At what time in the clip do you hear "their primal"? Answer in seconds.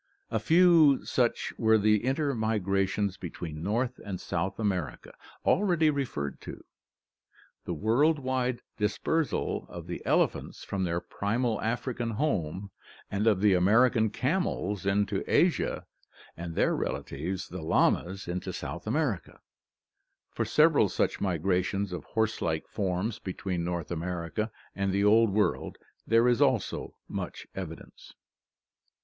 10.85-11.61